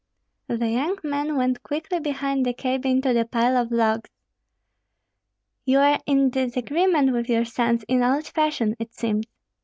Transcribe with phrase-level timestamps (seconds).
[0.47, 4.09] The young men went quickly behind the cabin to the pile of logs.
[5.63, 9.27] "You are in disagreement with your sons in old fashion, it seems?"